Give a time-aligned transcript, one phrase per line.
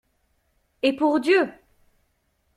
[0.81, 1.47] Et pour Dieu!